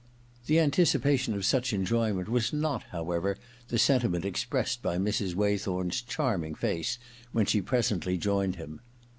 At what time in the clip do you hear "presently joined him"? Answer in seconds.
7.61-8.81